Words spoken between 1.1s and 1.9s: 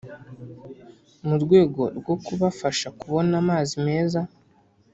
mu rwego